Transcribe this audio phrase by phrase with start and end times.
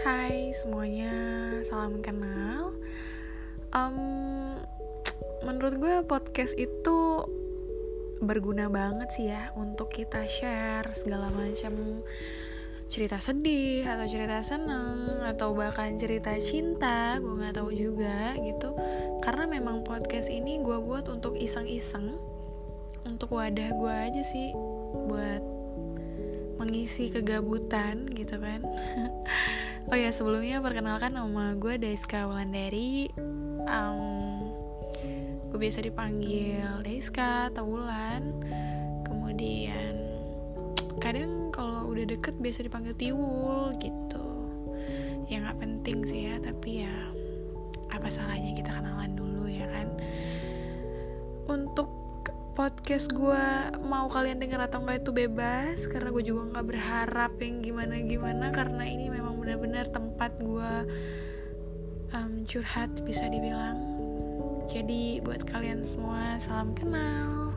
[0.00, 1.12] Hai semuanya,
[1.60, 2.72] salam kenal.
[3.76, 4.56] Um,
[5.44, 7.28] menurut gue podcast itu
[8.24, 12.00] berguna banget sih ya untuk kita share segala macam
[12.88, 18.72] cerita sedih atau cerita seneng atau bahkan cerita cinta gue nggak tahu juga gitu
[19.20, 22.16] karena memang podcast ini gue buat untuk iseng-iseng
[23.04, 24.56] untuk wadah gue aja sih
[25.12, 25.44] buat
[26.56, 28.64] mengisi kegabutan gitu kan
[29.90, 33.10] oh ya sebelumnya perkenalkan nama gue Daiska Wulandari.
[33.66, 34.54] Um,
[35.50, 38.38] gue biasa dipanggil Daiska atau Wulan
[39.02, 39.98] kemudian
[41.02, 44.26] kadang kalau udah deket biasa dipanggil Tiwul gitu.
[45.26, 46.94] Ya nggak penting sih ya tapi ya
[47.90, 49.90] apa salahnya kita kenalan dulu ya kan?
[51.50, 51.99] Untuk
[52.52, 53.44] podcast gue
[53.84, 58.46] mau kalian denger atau enggak itu bebas karena gue juga nggak berharap yang gimana gimana
[58.50, 60.72] karena ini memang benar-benar tempat gue
[62.14, 63.78] um, curhat bisa dibilang.
[64.70, 67.50] Jadi buat kalian semua salam kenal